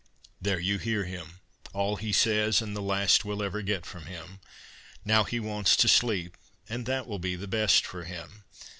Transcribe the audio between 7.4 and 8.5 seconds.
best for him.